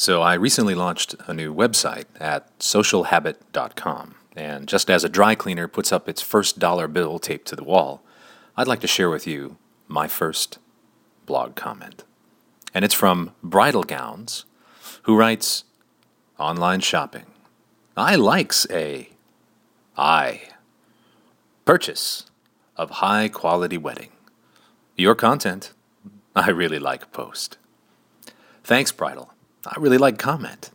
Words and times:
So, 0.00 0.22
I 0.22 0.32
recently 0.32 0.74
launched 0.74 1.14
a 1.26 1.34
new 1.34 1.54
website 1.54 2.06
at 2.18 2.58
socialhabit.com, 2.58 4.14
and 4.34 4.66
just 4.66 4.88
as 4.88 5.04
a 5.04 5.10
dry 5.10 5.34
cleaner 5.34 5.68
puts 5.68 5.92
up 5.92 6.08
its 6.08 6.22
first 6.22 6.58
dollar 6.58 6.88
bill 6.88 7.18
taped 7.18 7.46
to 7.48 7.54
the 7.54 7.64
wall, 7.64 8.02
I'd 8.56 8.66
like 8.66 8.80
to 8.80 8.86
share 8.86 9.10
with 9.10 9.26
you 9.26 9.58
my 9.88 10.08
first 10.08 10.56
blog 11.26 11.54
comment. 11.54 12.04
And 12.72 12.82
it's 12.82 12.94
from 12.94 13.34
Bridal 13.42 13.82
Gowns, 13.82 14.46
who 15.02 15.18
writes 15.18 15.64
Online 16.38 16.80
shopping. 16.80 17.26
I 17.94 18.16
likes 18.16 18.66
a 18.70 19.10
I 19.98 20.44
purchase 21.66 22.24
of 22.74 22.88
high 23.02 23.28
quality 23.28 23.76
wedding. 23.76 24.12
Your 24.96 25.14
content, 25.14 25.74
I 26.34 26.48
really 26.48 26.78
like 26.78 27.12
post. 27.12 27.58
Thanks, 28.64 28.92
Bridal. 28.92 29.34
I 29.66 29.78
really 29.78 29.98
like 29.98 30.18
comment. 30.18 30.70